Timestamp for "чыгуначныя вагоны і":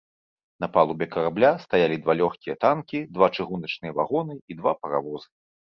3.37-4.63